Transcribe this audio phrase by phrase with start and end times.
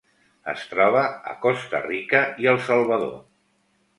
[0.53, 1.01] Es troba
[1.33, 3.15] a Costa Rica i El Salvador.